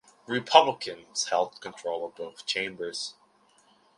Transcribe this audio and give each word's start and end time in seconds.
Republicans 0.25 1.25
held 1.25 1.61
control 1.61 2.03
of 2.07 2.15
both 2.15 2.43
chambers. 2.47 3.13